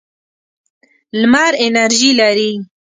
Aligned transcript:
لمر 1.19 1.51
انرژي 1.65 2.09
لري. 2.19 2.51